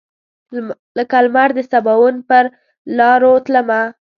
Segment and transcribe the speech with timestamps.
[0.97, 2.43] لکه لمر دسباوون پر
[2.97, 3.81] لاروتلمه